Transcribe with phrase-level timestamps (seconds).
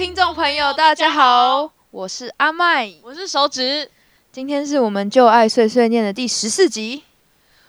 [0.00, 3.90] 位听众朋友，大家好，我是阿麦，我是手指。
[4.32, 7.04] 今天是我们就爱碎碎念的第十四集，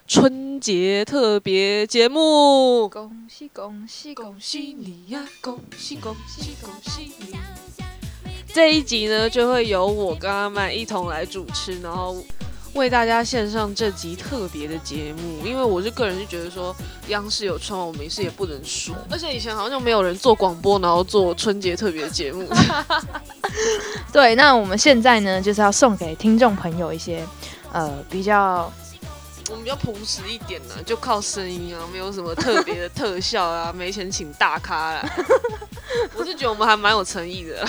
[0.07, 2.87] 春节特别节目。
[2.87, 5.28] 恭喜恭喜恭喜你呀！
[5.42, 7.36] 恭喜恭喜恭喜你！
[8.54, 12.15] 这一集呢，就会由我跟阿麦一同来主持，然后。
[12.74, 16.75] 为大家献上这集特别的节目，因为我是个人就觉得说，
[17.10, 18.93] 央视有春晚，我们是也不能输。
[19.10, 22.48] 而且以前好像没有人做广播，然后做春节特别节目。
[24.14, 27.28] 对，那我们现在呢，就是要送给听众朋友一些，
[27.74, 28.71] 呃，比较
[29.50, 35.04] 我们比较朴实一点呢，就靠声音啊，没有什么特别的特效啊，没钱请大咖啦。
[36.16, 37.67] 我是觉得我们还蛮有诚意的。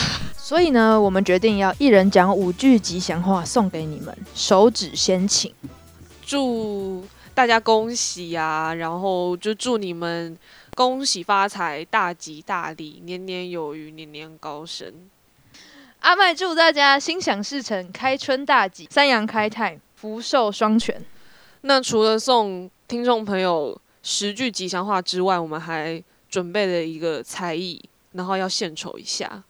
[0.53, 4.15] 所以呢，我们决定要一人讲五句吉祥话送给你们。
[4.35, 5.51] 手指先请，
[6.21, 8.75] 祝大家恭喜呀！
[8.75, 10.37] 然后就祝你们
[10.75, 14.93] 恭喜发财、大吉大利、年年有余、年年高升。
[16.01, 21.03] 阿麦祝大家心想事成、开春大吉、三阳开泰、福寿双全。
[21.63, 29.45] 那除了送听众朋友十句吉祥话之外，我们还准备了一个才艺，然后要献丑一下。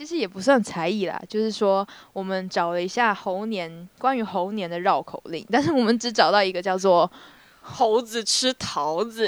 [0.00, 7.12] 其实也不算才艺啦，就是说我们找了一下猴年关于猴年的绕口令，但是我们只找到一个叫做
[7.60, 9.26] “猴子吃桃子”，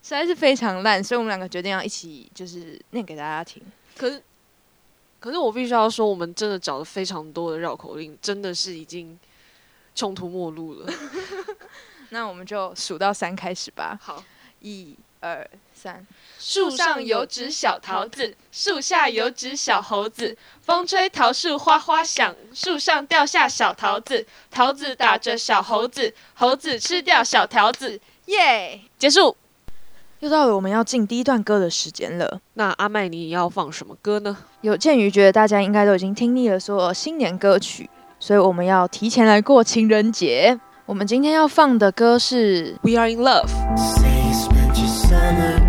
[0.00, 3.60] 实在是非常烂，所以我们两个决定要一起就是念给大家听。
[3.96, 4.22] 可是，
[5.18, 9.18] 可是我必须要说，我们真的找了非常多的绕口令，真的是已经
[9.96, 10.92] 穷途末路了。
[12.10, 13.98] 那我们就数到三开始吧。
[14.00, 14.22] 好，
[14.60, 14.96] 一。
[15.24, 16.06] 二三，
[16.38, 20.36] 树上有只小桃子，树下有只小猴子。
[20.60, 27.98] 风吹桃树哗哗响，树上掉下小桃子，桃子打着小猴子，猴子吃掉小桃子。
[28.26, 28.82] 耶！
[28.98, 29.34] 结束。
[30.20, 32.40] 又到了我们要进第一段歌的时间了。
[32.54, 34.36] 那阿麦，你要放什么歌呢？
[34.60, 37.88] 有鉴于觉得大家应该都已经听腻了所有新年歌曲，
[38.20, 40.60] 所以我们要提前来过情人节。
[40.84, 43.48] 我们今天要放的歌是《We Are in Love》。
[45.24, 45.63] planet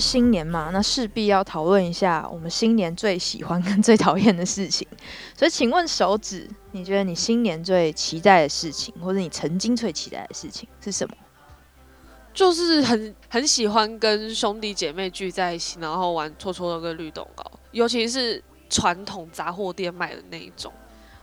[0.00, 4.88] 新年嘛，那势必要讨论一下我们新年最喜欢跟最讨厌的事情。
[5.36, 11.14] 所以，请问手指，你觉得你新年最期待的事情，或者你曾经最期待的事情是什么？
[12.32, 20.72] 就是很很喜欢跟兄弟姐妹聚在一起，然后玩搓搓乐跟绿豆糕，尤其是传统杂货店卖的那一种。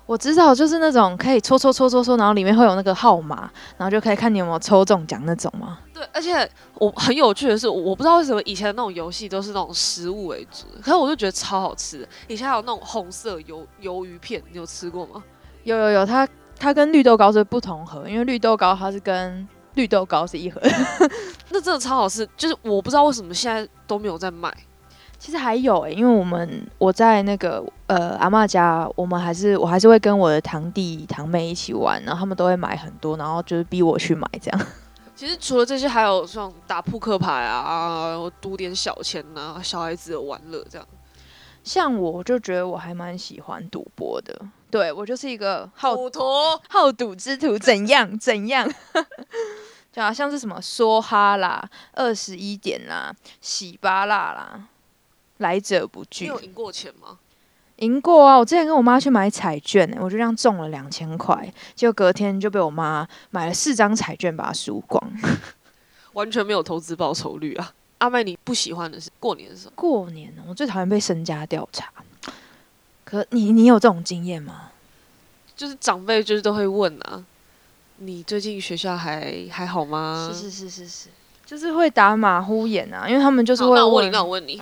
[0.07, 5.77] 我知道，就是那种可以戳戳戳戳戳，然后里面会有那个号码，然后就可以看你有没有抽中奖那种吗？
[5.93, 12.07] 对，而且我很有趣的是，我不知道为什么以前的那种游戏都是那种食物为主，可是我就觉得超好吃。
[12.29, 15.21] 以前还有那种红色鱿鱿鱼片，你有吃过吗？
[15.65, 16.25] 有有有，它
[16.57, 20.61] 它跟绿豆糕是不同盒，因为绿豆糕它是跟绿豆糕是一盒，
[21.49, 22.25] 那真的超好吃。
[22.37, 24.53] 就是我不知道为什么现在都没有在卖。
[25.19, 34.67] 其实还有诶，因为我们我在那个呃阿妈家，我们还是我还是会跟我的堂弟堂妹一起玩，然后他们都会买很多，然后就是逼我去买这样。
[35.15, 40.87] 其实除了这些，还有像打扑克牌啊，赌点小钱啊，小孩子的玩乐这样。
[41.63, 46.21] 像我就觉得我还蛮喜欢赌博的，对我就是一个好赌徒、
[46.69, 48.71] 好赌之徒，怎样 怎样？
[49.91, 53.11] 就好像是什么梭哈啦、二十一点啦、
[53.41, 54.61] 喜巴辣啦。
[55.37, 56.25] 来者不拒。
[56.25, 57.19] 你有赢过钱吗？
[57.77, 58.35] 赢过啊！
[58.35, 64.99] 我之前跟我妈去买彩券，我就这样中了两千块，结果隔天就被我妈买了四张彩券把它输光，
[66.13, 67.73] 完全没有投资报酬率啊！
[67.99, 69.73] 阿麦，你不喜欢的是过年的时候？
[69.75, 71.91] 过年我最讨厌被身家调查。
[73.03, 74.71] 可你你有这种经验吗？
[75.55, 77.23] 就是长辈就是都会问啊，
[77.97, 80.31] 你最近学校还还好吗？
[80.33, 81.09] 是是是是是。
[81.47, 83.77] 就是会打马虎眼啊，因为他们就是会问。
[83.79, 84.61] 那我问你，那我问你，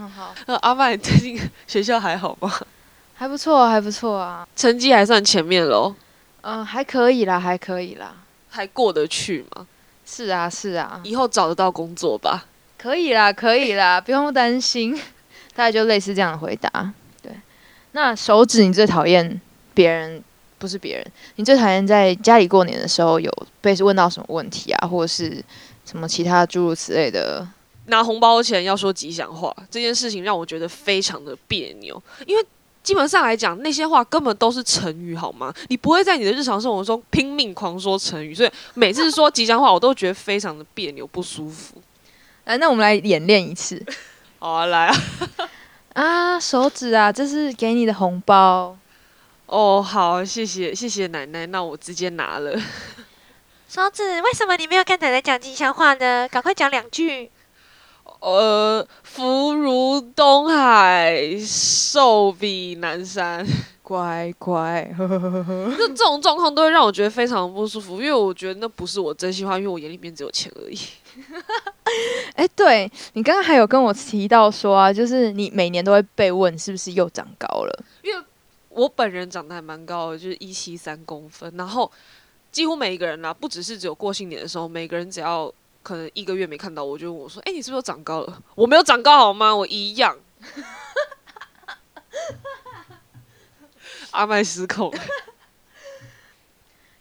[0.61, 2.53] 阿麦最近学校还好吗？
[3.15, 5.95] 还不错，还不错啊，成绩还算前面喽。
[6.41, 8.13] 嗯，还可以啦，还可以啦，
[8.49, 9.65] 还过得去吗？
[10.05, 12.45] 是啊，是啊，以后找得到工作吧？
[12.77, 14.95] 可以啦，可以啦， 不用担心。
[15.55, 16.93] 大概就类似这样的回答。
[17.23, 17.31] 对，
[17.93, 19.41] 那手指你最讨厌
[19.73, 20.23] 别人，
[20.59, 25.43] 不是别人，你最讨厌在家里过年的时候有被问到什么问题啊，或者是？
[25.85, 27.47] 什么其他诸如此类的，
[27.85, 32.43] 拿红包钱要说吉祥话这件事情让我觉得非常的别扭，因为
[32.83, 35.53] 基本上来讲那些话根本都是成语好吗？
[35.69, 41.81] 你不会在你的日常生活中拼命狂说成语，所以每次说吉祥话我都觉得非常的别扭不舒服。
[42.45, 43.83] 来， 那我们来演练一次。
[44.37, 44.95] 好啊，来啊！
[45.93, 48.77] 啊，手指啊，这是给你的红包。
[49.47, 52.55] 哦，好，谢谢谢谢奶奶，那我直接拿了。
[53.75, 56.25] 手指，为什么你没有跟奶奶讲吉祥话呢？
[56.29, 57.29] 赶快讲两句。
[58.21, 63.45] 呃，福如东海，寿比南山，
[63.83, 64.89] 乖乖。
[65.77, 70.79] 就 这种状况都会让我觉得非常不舒服，因为我觉得那不是我真心话，因为我眼里面只有钱而已。
[72.35, 77.83] 哎，对你刚刚还有跟我提到说啊，就是你每年都会被问是不是又长高了？
[78.03, 78.23] 因为
[78.69, 81.91] 我本人长得还蛮高的，就是一七三公分，然后。
[82.55, 85.53] 几乎每一个人啊，不只是只有过新年的时候，每个人只要
[85.83, 89.53] 可能一个月没看到我，就问我说：“哎，你是不是长高了？”我没有长高好吗？
[89.53, 90.17] 我一样。
[94.11, 94.89] 阿麦失控，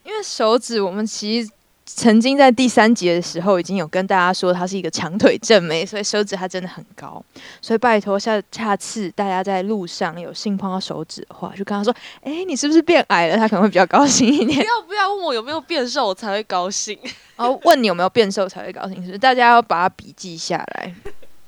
[0.02, 1.50] 因为手指，我们其实。
[1.86, 7.22] 曾经在第三集的时候，已经有跟大家说他是一个长腿正妹，所以手指他真的很高。
[7.60, 14.58] 所以拜托下下次大家在路上有幸碰到手指的话，就跟他说：“哎，你是不是变矮了？”他可能会比较高兴一点。
[14.58, 16.98] 不要不要问我有没有变瘦，我才会高兴。
[17.36, 19.18] 然后问你有没有变瘦才会高兴，是不是？
[19.18, 20.94] 大家要把它笔记下来。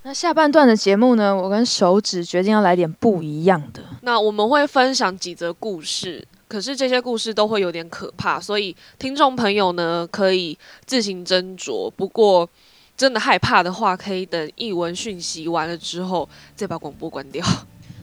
[0.03, 3.83] 那下半段的节目呢，我跟手指决定要来点不一样的。
[4.03, 6.25] 那我们会分享几则故事。
[6.49, 11.91] 可是这些故事都会有点可怕，所以听众朋友呢可以自行斟酌。
[11.97, 12.49] 不过
[12.97, 17.45] 真的害怕的话，可以等译文讯息完了之后再把广播关掉。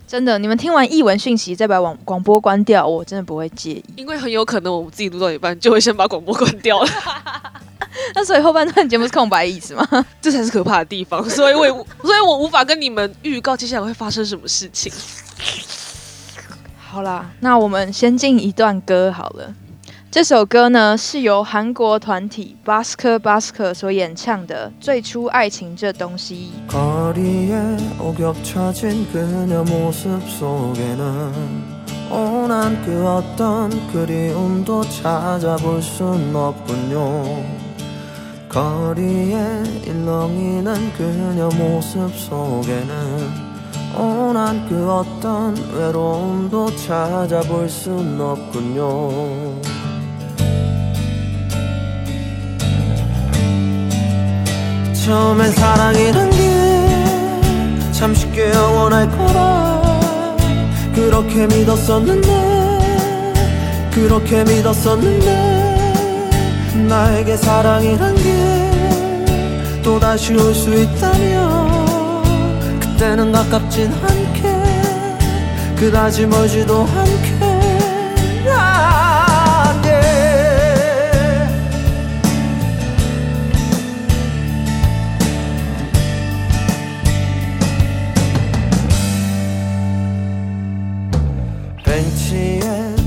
[0.05, 6.89] 真的，你们听完译文讯息再把广广播关掉，我真的不会介意，因为很有可能我们自己录到一半就会先把广播关掉了。
[8.13, 9.87] 那所以后半段节目是空白意思吗？
[10.21, 11.65] 这才是可怕的地方，所以我
[12.03, 14.91] 所以我无法跟你们预告接下来会发生什么事情。
[16.93, 19.55] 好啦，那我们先进一段歌好了。
[20.11, 26.51] 这首歌呢是由韩国团体 Basker Basker 所演唱的《最初爱情这东西》。
[43.95, 49.61] 온한 그 어떤 외로움도 찾아볼 순 없군요.
[54.93, 56.83] 처음엔 사랑이란 게
[58.03, 59.81] 참 쉽게 영원할 거라
[60.93, 62.27] 그렇게 믿었었는데
[63.93, 65.29] 그렇게 믿었었는데
[66.89, 71.52] 나에게 사랑이란 게 또다시 올 수 있다면
[73.03, 77.43] 그때는 가깝진 않게 그다지 멀지도 않게.
[79.75, 80.01] 안돼
[91.83, 92.61] 벤치에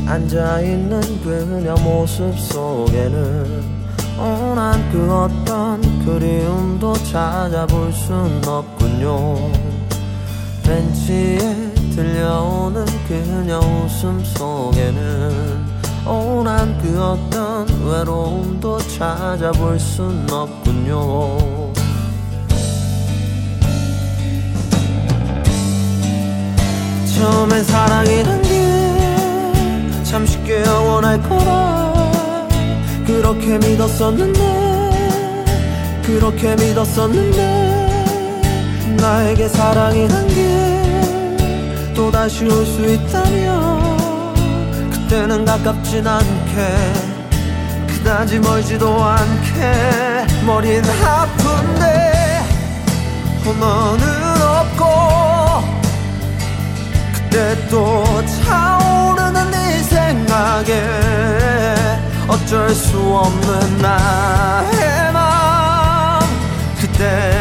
[0.07, 3.65] 앉아있는 그녀 모습 속에는
[4.19, 9.86] 온한 그 어떤 그리움도 찾아볼 순 없군요
[10.67, 11.39] 벤치에
[11.95, 15.65] 들려오는 그녀 웃음 속에는
[16.07, 21.73] 온한 그 어떤 외로움도 찾아볼 순 없군요.
[27.17, 28.77] 처음엔 사랑이란 게
[30.17, 32.49] 참 쉽게 영원할 거라
[33.07, 34.41] 그렇게 믿었었는데
[36.07, 37.76] 그렇게 믿었었는데
[38.97, 43.97] 나에게 사랑이란 게 또다시 올 수 있다면
[44.91, 46.93] 그때는 가깝진 않게
[47.89, 52.43] 그다지 멀지도 않게 머린 아픈데
[53.61, 54.85] 너는 없고
[57.15, 58.05] 그때 또
[58.45, 60.83] 차오르는 네 생각에
[62.29, 66.21] 어쩔 수 없는 나의 맘
[66.81, 67.36] 그때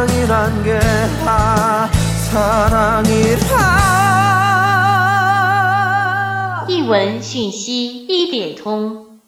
[0.00, 0.80] 사랑이란 게
[1.26, 1.86] 아,
[2.30, 3.36] 사랑이란
[6.66, 9.20] 译文讯息一点通。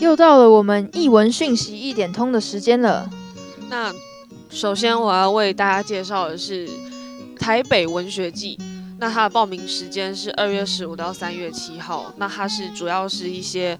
[0.00, 3.08] 又到了我们译文讯息一点通的时间了。
[3.70, 3.94] 那
[4.50, 6.68] 首先我要为大家介绍的是
[7.38, 8.58] 台北文学季，
[8.98, 12.12] 那它的报名时间是二月十五到三月七号。
[12.16, 13.78] 那它是主要是一些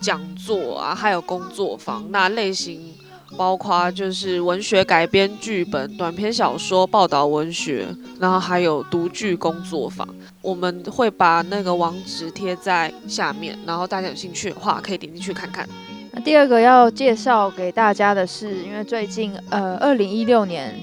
[0.00, 2.04] 讲座啊，还有工作坊。
[2.10, 2.92] 那类型
[3.36, 7.86] 包括就是文学改编剧本、短篇小说、报道文学，
[8.20, 10.06] 然后还有读剧工作坊。
[10.40, 15.66] 我们会把那个网址贴在下面，然后大家有兴趣的话可以点进去看看。
[16.12, 20.78] 那第二个要介绍给大家的是，因为最近呃，二零一六年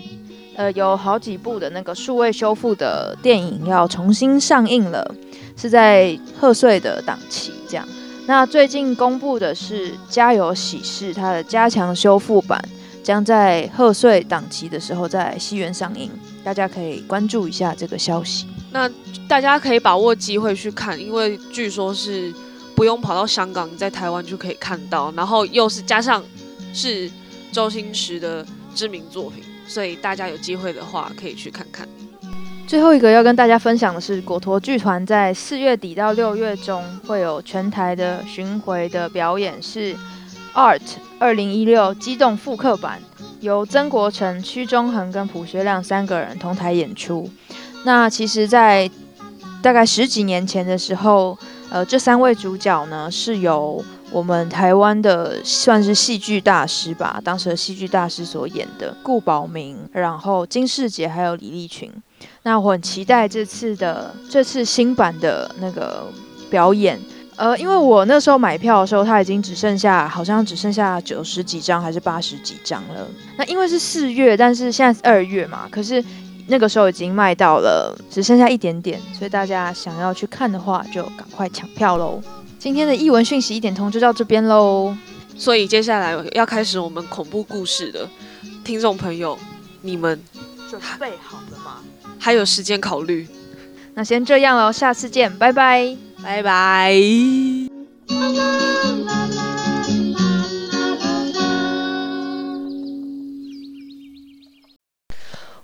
[0.55, 5.15] 呃有好几部的那个数位修复的电影要重新上映了，
[5.55, 7.87] 是在贺岁的档期这样。
[8.27, 12.63] 那最近公布的是《家有喜事》，它的加强修复版
[13.03, 16.09] 将在贺岁档期的时候在戏院上映，
[16.43, 18.47] 大家可以关注一下这个消息。
[18.71, 18.89] 那
[19.27, 22.33] 大家可以把握机会去看，因为据说是
[22.75, 26.23] 不用跑到香港，在台湾就可以看到，然后又是加上
[26.73, 27.11] 是
[27.51, 31.87] 周星驰的知名作品，所以大家有机会的话可以去看看。
[32.71, 39.93] 最后一个要跟大家分享的是，果陀剧团在四月底到六月中会有全台的巡回的表演，是
[40.53, 40.79] Art
[41.19, 43.01] 二零一六机动复刻版，
[43.41, 47.29] 由曾国成、屈中恒跟朴学亮三个人同台演出。
[47.83, 48.89] 那其实，在
[49.61, 51.37] 大概十几年前的时候，
[51.69, 61.91] 呃，这三位主角呢是由我们台湾的算是戏剧大师吧，当时的戏剧大师所演的顾宝明，然后金世杰还有李立群。
[62.43, 66.05] 那我很期待这次的这次新版的那个
[66.49, 66.99] 表演。
[67.37, 73.07] 呃，因为我那时候买票的时候，它已经只剩下好像只剩下九十几张还是八十几张了。
[73.35, 76.03] 那因为是四月，但是现在是二月嘛，可是
[76.47, 82.21] 那个时候已经卖到了只剩下一点点，所以大家想要去看的话，就赶快抢票喽。
[82.59, 84.95] 今天的译文讯息一点通就到这边喽。
[85.35, 88.07] 所以接下来要开始我们恐怖故事的
[88.63, 89.35] 听众朋友，
[89.81, 90.21] 你们
[90.69, 91.79] 准备好了吗？
[92.23, 93.27] 还有时间考虑。
[93.95, 95.97] 那先这样喽，下次见，拜拜。
[96.23, 96.93] 拜拜。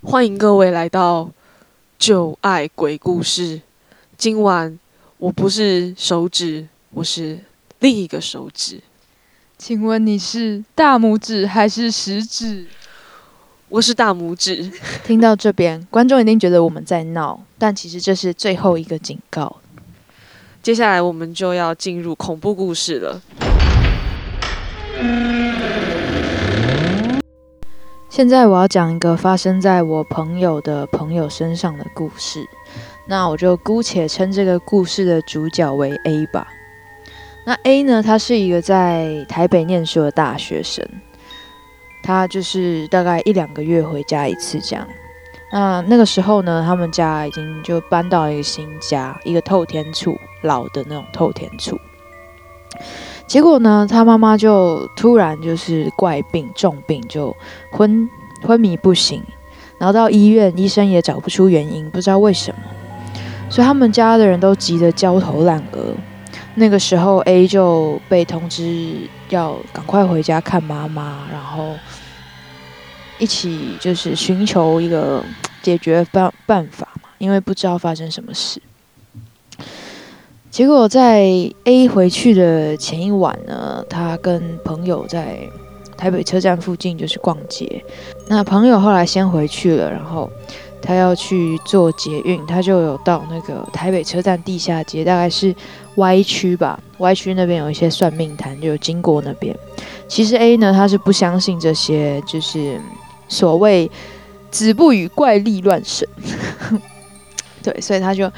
[0.02, 1.26] 欢迎各位来到
[2.00, 3.58] 《旧爱鬼故事》。
[4.18, 4.80] 今晚
[5.20, 7.38] 我不是手指，我是
[7.82, 8.82] 另一个手指。
[9.60, 12.66] 请问你是大拇指还是食指？
[13.70, 14.72] 我是大拇指。
[15.04, 19.58] 听到这边，观众一定觉得我们在闹，但其实这是最后一个警告。
[20.64, 23.22] 接下来我们就要进入恐怖故事了。
[28.10, 32.48] 现在我要讲一个发生在我朋友的朋友身上的故事。
[33.06, 36.48] 那我就姑且称这个故事的主角为 A 吧。
[37.46, 40.86] 那 A 呢，他是一个在台北念书的大学生，
[42.08, 44.88] 他就是大概一两个月回家一次这样。
[45.52, 51.78] 那那个时候呢，他们家已经就搬到一个新家，一个透天厝，老的那种透天厝。
[53.28, 57.36] 结果呢，他妈妈就突然就是怪病重病，就
[57.72, 58.10] 昏
[58.42, 59.22] 昏迷不醒，
[59.78, 62.60] 然后到医院，医生也找不出原因，不知道为什么，
[63.50, 65.94] 所以他们家的人都急得焦头烂额。
[66.56, 68.96] 那个时候，A 就被通知
[69.30, 71.76] 要赶快回家看妈妈，然后
[73.20, 75.24] 一起就是寻求一个
[75.62, 78.62] 解决办办法嘛，因为不知道发生什么事。
[80.50, 81.24] 结果在
[81.66, 85.40] A 回去的前一晚呢，他跟朋友在
[85.96, 87.84] 台北车站附近就是逛街。
[88.28, 90.30] 那朋友后来先回去了，然后
[90.82, 95.54] 他要去做捷运，他就有到那个台北车站地下街，大概是
[95.96, 96.80] Y 区吧。
[96.98, 99.56] Y 区那边有一些算命摊，就经过那边。
[100.08, 102.80] 其实 A 呢，他是不相信这些，就是
[103.28, 103.90] 所谓
[104.52, 106.08] “子不语怪力乱神”，
[107.64, 108.32] 对，所以他就。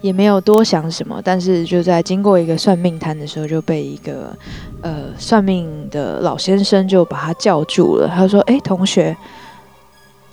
[0.00, 4.36] 也没有多想什么，但是就在经过一个算命摊的时候，就被一个
[4.82, 8.06] 呃算命的老先生就把他叫住了。
[8.06, 9.16] 他说：“哎，同学。”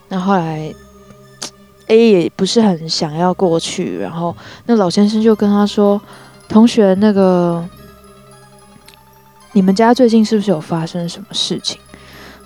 [0.10, 0.76] 那后来
[1.88, 6.02] A 也不是很想要过去，然后那老先生就跟他说
[6.50, 7.66] ：“同学，那个
[9.54, 11.80] 你们家最近是不是有发生什么事情？”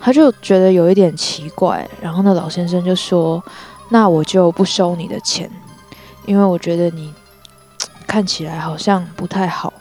[0.06, 3.44] 他就觉得有一点奇怪，然后那老先生就说
[3.90, 5.50] ：“那我就不收你的钱。”
[6.28, 7.12] 因为我觉得你
[8.06, 9.74] 看起来好像不太好，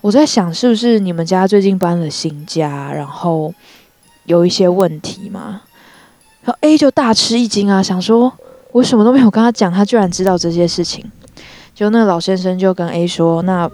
[0.00, 3.52] 我在想是不是你们家最近搬了新家，然后
[4.24, 5.60] 有一些问题嘛？
[6.44, 8.32] 然后 A 就大吃一惊啊，想说
[8.72, 11.04] 我什么都没有跟他讲，他居然知道这些事情。
[11.74, 13.70] 就那老先生就跟 A 说：“那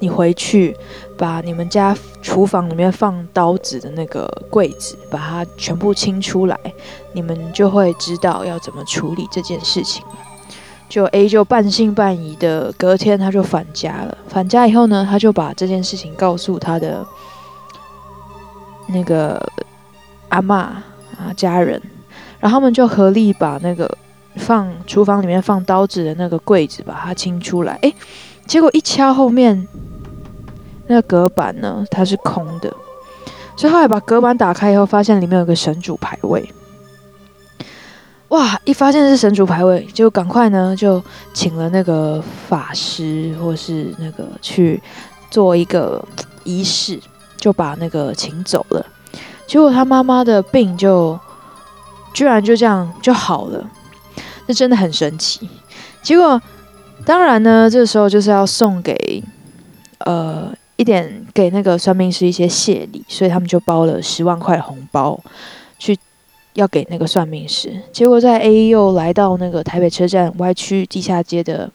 [0.00, 0.76] 你回去
[1.16, 6.58] 把你们家厨房里面放刀子的那个柜子，把它全部清出来，
[7.12, 10.04] 你们就会知道要怎么处理这件事情。”
[10.88, 14.16] 就 A 就半信半疑的，隔天他就返家了。
[14.26, 17.06] 返家以后呢，他就把这件事情告诉他的
[18.86, 19.38] 那个
[20.30, 20.82] 阿妈
[21.18, 21.78] 啊家人，
[22.40, 23.86] 然后他们就合力把那个
[24.36, 27.78] 放厨房里面放刀子的那个柜子把它清出来。
[27.82, 27.94] 诶，
[28.46, 29.68] 结果一敲后面
[30.88, 32.74] 那个隔板呢，它是空的，
[33.56, 36.52] 所以后来把隔板打开以后，发现里面有个神主牌位。
[38.28, 38.60] 哇！
[38.64, 44.78] 一发现是神主牌位，就赶快呢，就请了那个法师，或是那个去
[45.30, 46.04] 做一个
[46.44, 47.00] 仪式，
[47.38, 48.84] 就把那个请走了。
[49.46, 51.18] 结果他妈妈的病就
[52.12, 53.66] 居然就这样就好了，
[54.46, 55.48] 这真的很神奇。
[56.02, 56.38] 结果
[57.06, 59.24] 当然呢，这时候就是要送给
[60.00, 65.20] 呃一点给那个算命师一些谢礼，所以他们就包了十万块红包
[65.78, 65.94] 去。
[66.54, 71.70] 要给那个算命师，结果在 A 又来到那个台北车站 Y 区地下街的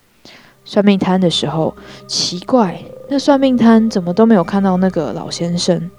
[0.66, 1.74] 算命摊的时候，
[2.06, 5.89] 奇怪，那算命摊怎么都没有看到那个老先生，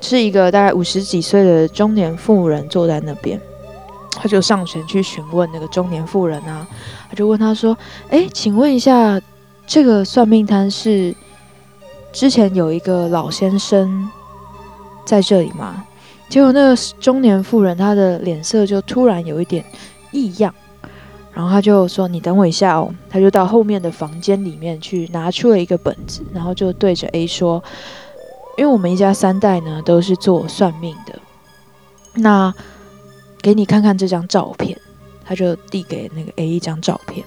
[0.00, 3.40] 是一个大概五十几岁的中年妇人坐在那边，
[4.12, 6.64] 他就上前去询问那个中年妇人啊，
[7.08, 7.76] 他就问他说
[8.08, 9.20] ：“哎，请问一下，
[9.66, 11.12] 这个算命摊是
[12.12, 14.08] 之前有一个老先生
[15.04, 15.84] 在这里嘛？”
[16.28, 19.64] 结果那个中年妇人，她的脸色就突然有一点
[20.12, 20.54] 异样，
[21.32, 27.62] 然后他就说：“你等我一下哦。”他就到后面的房间里面去拿出了一个本子，然后就对着 A 说
[28.56, 31.18] ：“因为我们一家三代呢都是做算命的，
[32.14, 32.54] 那
[33.40, 34.78] 给你看看这张照片。”
[35.24, 37.24] 他就递给那个 A 一张照片，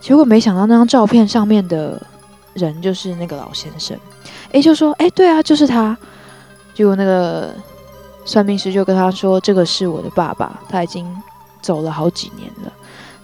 [0.00, 2.02] 结果没想到那张照片上面的
[2.58, 3.96] 人就是那个老先生。
[4.52, 5.96] A 就说：“哎，对啊，就是他。”
[6.74, 7.54] 结果那个。
[8.24, 11.10] 算命师就跟他说：“这个是我的爸爸，他已经
[11.62, 12.70] 走了好几年了。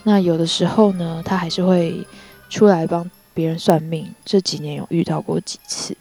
[0.02, 2.02] 那有的时候呢，他还是会
[2.48, 4.10] 出来帮别人算命。
[4.24, 5.94] 这几年有遇到过几次。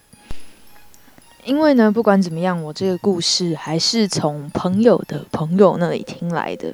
[1.44, 6.74] 因为呢，不管怎么样，我这个故事还是从朋友的朋友那里听来的。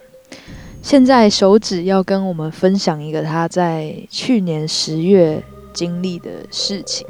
[0.84, 5.44] 现在手指要跟我们分享一个他在去年十月
[5.80, 7.08] 经历的事情。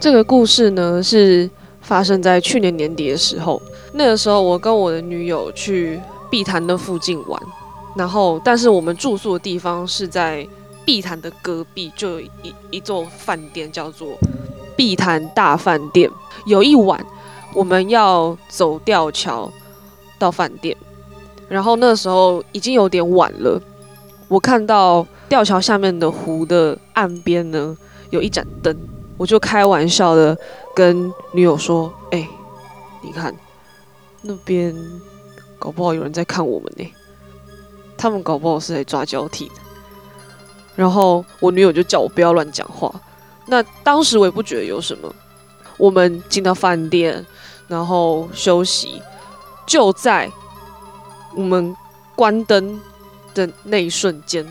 [0.00, 1.48] 这个故事呢，是
[1.80, 3.62] 发生在去年年底的时候。”
[3.94, 7.40] 那个时候，我跟我的女友去碧潭的附近玩，
[7.96, 10.46] 然后，但是我们住宿的地方是在
[10.84, 14.08] 碧潭的隔壁，就有一一座饭店叫做
[14.76, 16.10] 碧潭大饭店。
[16.44, 17.04] 有一晚，
[17.54, 19.50] 我们要走吊桥
[20.18, 20.76] 到饭店，
[21.48, 23.60] 然后那时候已经有点晚了，
[24.28, 27.76] 我看到吊桥下面的湖的岸边呢
[28.10, 28.76] 有一盏灯，
[29.16, 30.36] 我就开玩笑的
[30.74, 32.28] 跟女友说：“哎、
[33.02, 33.34] 你看
[34.22, 34.74] 那边
[35.58, 36.92] 搞不好有人在看我们呢、
[37.96, 39.54] 他们搞不好是来抓交替的。”
[40.76, 42.92] 然后我女友就叫我不要乱讲话。
[43.46, 45.12] 那当时我也不觉得有什么。
[45.78, 47.24] 我们进到饭店，
[47.66, 49.00] 然后休息，
[49.64, 50.30] 就在
[51.34, 51.74] 我们
[52.16, 52.80] 关灯
[53.46, 54.44] 的那一瞬间，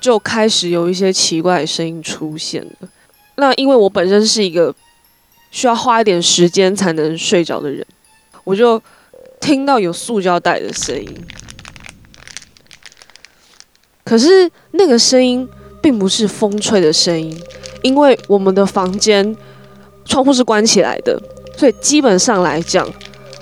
[0.00, 2.88] 就开始有一些奇怪的声音出现了。
[3.36, 4.74] 那因为我本身是一个
[5.50, 7.84] 需要花一点时间才能睡着的人，
[8.44, 8.80] 我就
[9.40, 11.24] 听到有塑胶袋的声音。
[14.04, 15.48] 可是那个声音
[15.80, 17.42] 并不是风吹的声音，
[17.82, 19.36] 因为我们的房间
[20.04, 21.20] 窗户是关起来的，
[21.56, 22.86] 所以基本上来讲，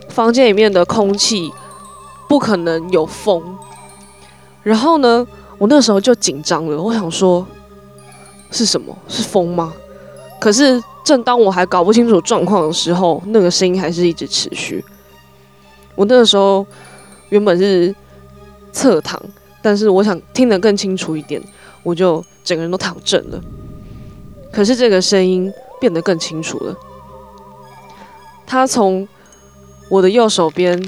[0.09, 1.51] 房间里面的空气
[2.29, 3.59] 不可能有风。
[4.63, 5.27] 然后呢，
[5.59, 7.47] 我那时候就紧张了，我想说
[8.51, 8.97] 是什么？
[9.09, 9.73] 是风吗？
[10.41, 14.85] 可是正当我还搞不清楚状况的时候，那个声音还是一直持续。
[15.95, 16.67] 我那个时候
[17.29, 17.95] 原本是
[18.73, 19.21] 侧躺，
[19.61, 21.43] 但是我想听得更清楚一点，
[21.83, 23.41] 我就整个人都躺正了。
[24.53, 26.77] 可是这个声音变得更清楚了，
[28.47, 29.07] 它从
[29.89, 30.83] 我的右手边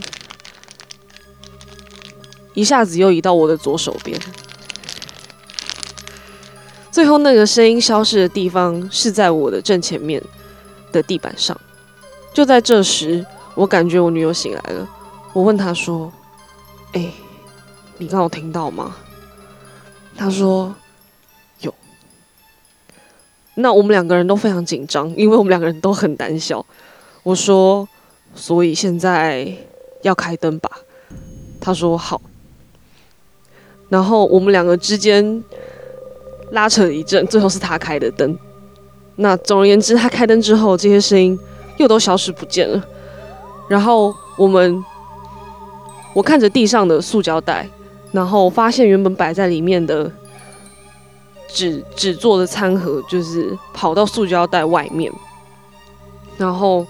[2.54, 4.18] 一下子又移到我的左手边，
[6.90, 10.22] 最后那个声音消失的地方是在我的正前面
[10.92, 11.60] 的地板上。
[12.32, 14.88] 就在这时，我感觉我女友醒来了，
[15.32, 16.12] 我问她说
[16.94, 17.12] ：“哎、
[17.98, 18.96] 你刚有听到吗？”
[20.16, 20.74] 她说
[21.60, 21.74] ：“有。”
[23.54, 26.64] 那我们两个人都非常紧张，因为我们两个人都很胆小。
[27.24, 27.88] 我说
[28.34, 29.56] ：“所以现在
[30.02, 30.70] 要开灯吧？”
[31.60, 32.20] 她说：“好。”
[33.94, 35.40] 然后我们两个之间
[36.50, 38.36] 拉扯了一阵，最后是他开的灯。
[39.14, 41.38] 那总而言之，他开灯之后，这些声音
[41.76, 42.84] 又都消失不见了。
[43.68, 44.84] 然后我们，
[46.12, 47.68] 我看着地上的塑胶袋，
[48.10, 50.10] 然后发现原本摆在里面的
[51.46, 55.12] 纸纸做的餐盒，就是跑到塑胶袋外面。
[56.36, 56.84] 然后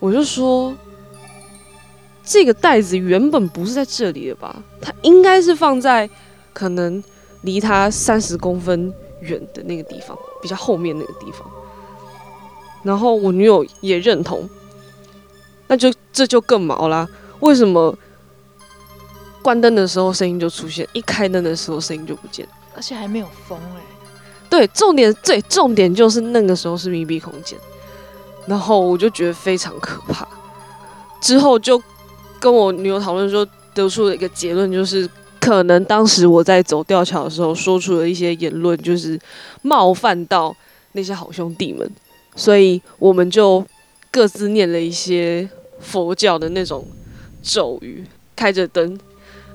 [0.00, 0.74] 我就说，
[2.24, 4.62] 这个袋子原本不是在这里的吧？
[4.80, 6.08] 它应该是放在
[6.52, 7.02] 可能
[7.42, 11.50] 离它三十公分远的那个地方，比较后面那个地方。
[12.82, 14.48] 然后我女友也认同，
[15.66, 17.06] 那就这就更毛啦。
[17.40, 17.96] 为什么
[19.42, 22.46] 关灯的时候声音就出现，一开灯的时候声音就不见？
[22.74, 23.80] 而且还没有风哎、
[24.48, 27.58] 对，重点最重点就是那个时候是密闭空间，
[28.46, 30.26] 然后我就觉得非常可怕。
[31.20, 31.82] 之后就
[32.40, 39.20] 跟我女友讨论说，得出了一个结论，就是可能当时我在走吊桥的时候说出了一些言论，就是
[39.62, 40.56] 冒犯到
[40.92, 41.88] 那些好兄弟们，
[42.34, 43.64] 所以我们就
[44.10, 45.48] 各自念了一些
[45.78, 46.84] 佛教的那种
[47.42, 48.98] 咒语，开着灯，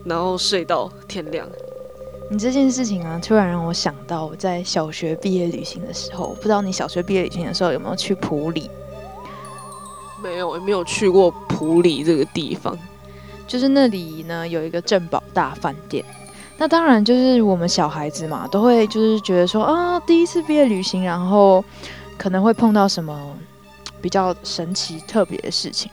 [0.06, 1.48] 然后睡到天亮。
[2.32, 8.70] 你这件事情啊，突然让我想到我在小学毕业旅行的时候，不知道你小学毕业旅行的时候有没有去普里？
[10.24, 11.30] 没有，也没有去过
[11.66, 12.78] 普里这个地方。
[13.48, 16.04] 就是那里呢有一个镇宝大饭店。
[16.58, 21.64] 那当然就是我们小孩子嘛，都会就是觉得说啊，第一次毕业旅行，然后
[22.18, 23.36] 可能会碰到什么
[24.02, 25.92] 比较神奇特别的事情。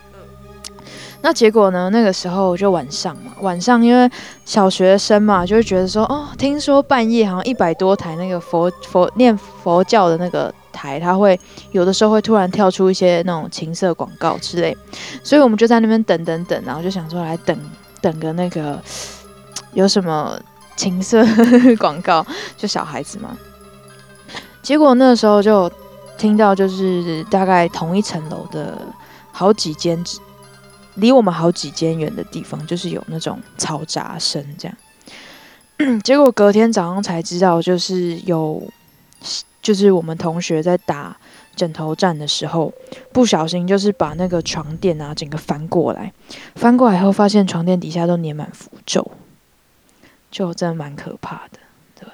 [1.20, 1.88] 那结果呢？
[1.90, 4.10] 那个时候就晚上嘛，晚上因为
[4.44, 11.38] 小学生嘛，就会觉得说，哦，听说半夜好像一百多台那个佛佛念佛教的那个台，它会
[11.70, 14.76] 有的时候会突然跳出一些那种情色广告之类，
[15.22, 17.56] 所以我们就在那边等等等，然后就想说来等
[18.00, 18.82] 等个那个
[19.72, 20.40] 有什么
[20.76, 21.24] 情色
[21.78, 23.36] 广告，就小孩子嘛。
[24.62, 25.70] 结果那时候就
[26.16, 28.78] 听到，就是大概同一层楼的
[29.32, 30.02] 好几间
[30.94, 34.76] 离我们好几间远的地方，就是有那种嘈杂声这样。
[36.04, 38.62] 结果隔天早上才知道，就是有，
[39.62, 41.16] 就是我们同学在打
[41.54, 42.72] 枕头战的时候，
[43.12, 46.12] 不小心就是把那个床垫啊整个翻过来，
[46.56, 49.12] 翻过来后发现床垫底下都粘满符咒，
[50.30, 51.58] 就真的蛮可怕的。
[51.94, 52.08] 对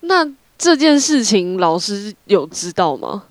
[0.00, 3.24] 那这件事情老师有知道吗？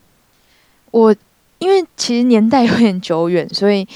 [0.92, 1.16] 我
[1.58, 3.88] 因为其实年代有点久远，所以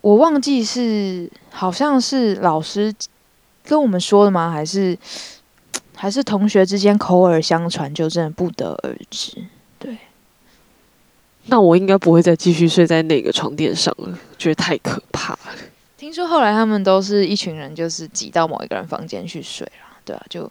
[0.00, 2.92] 我忘记是好像是老师
[3.64, 4.50] 跟我们说的吗？
[4.50, 4.98] 还是
[5.94, 9.32] 还是同学之间口耳相传，就真的不得而知。
[9.78, 9.96] 对
[11.46, 15.38] 那我应该不会再继续睡在那个床垫上了，觉得太可怕了。
[15.96, 20.50] 听说后来他们都是一群人，就是挤到某一个人房间去睡了，对啊，就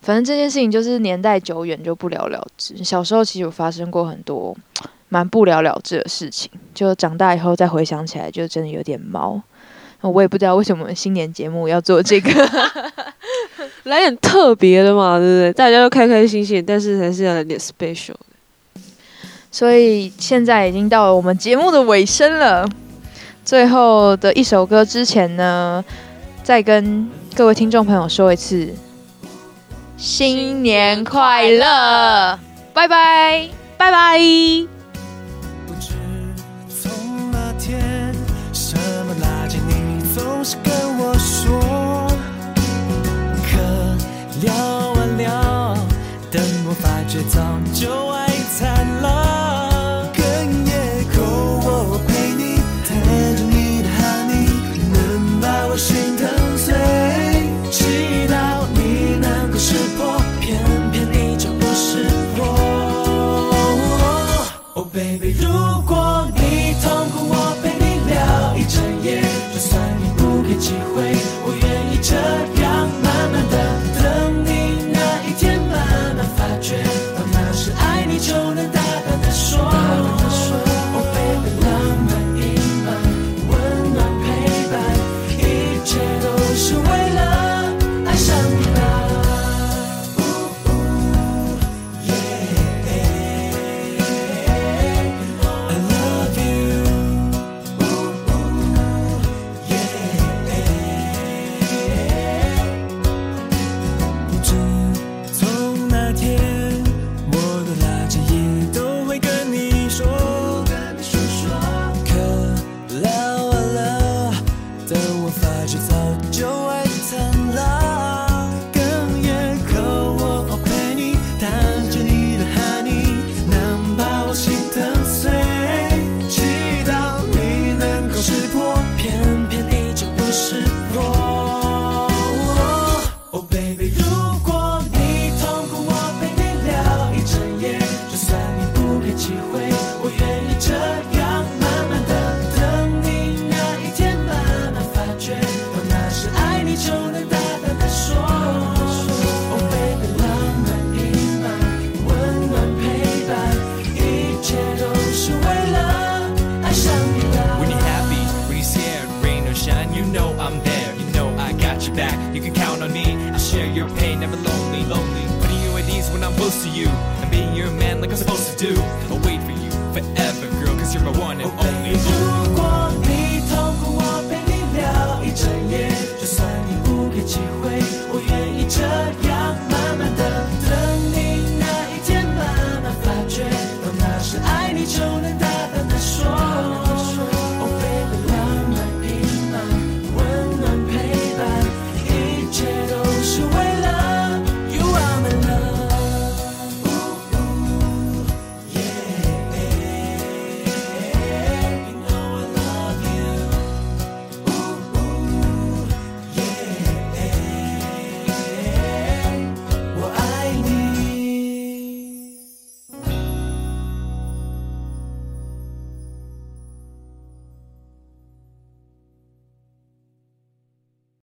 [0.00, 2.76] 反正这件事情就是年代久远就不了了之。
[2.84, 4.56] 小时候其实有发生过很多
[5.08, 9.42] 蛮不了了之的事情，就长大以后再回想起来，就真的有点毛。
[10.00, 12.30] 我也不知道为什么新年节目要做这个，
[13.84, 15.52] 来点特别的嘛，对不对？
[15.52, 18.80] 大家都开开心心，但是还是要来点 special 的。
[19.50, 22.68] 所以现在已经到了我们节目的尾声了。
[23.44, 25.82] 最后的一首歌之前呢，
[26.42, 28.68] 再跟各位听众朋友说一次，
[29.96, 32.38] 新年快乐，
[32.74, 34.77] 拜拜，拜拜。
[47.08, 47.40] 却早
[47.72, 48.27] 就爱